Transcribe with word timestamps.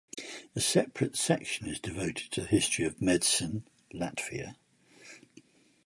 A 0.55 0.59
separate 0.59 1.15
section 1.15 1.67
is 1.67 1.79
devoted 1.79 2.31
to 2.31 2.41
the 2.41 2.47
history 2.47 2.85
of 2.85 3.03
medicine 3.03 3.65
Latvia. 3.93 4.55